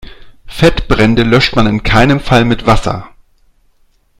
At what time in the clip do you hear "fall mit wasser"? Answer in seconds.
2.19-3.09